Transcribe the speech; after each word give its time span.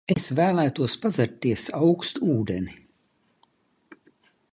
Es 0.11 0.23
vēlētos 0.37 0.95
padzerties 1.03 1.65
aukstu 1.81 2.31
ūdeni. 2.37 2.75